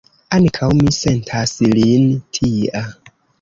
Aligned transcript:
Ankaŭ 0.35 0.69
mi 0.77 0.93
sentas 0.99 1.53
lin 1.75 2.09
tia. 2.39 2.83